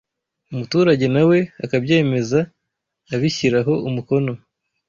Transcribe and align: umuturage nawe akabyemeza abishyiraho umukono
umuturage 0.51 1.05
nawe 1.15 1.37
akabyemeza 1.65 2.39
abishyiraho 3.15 3.73
umukono 3.87 4.31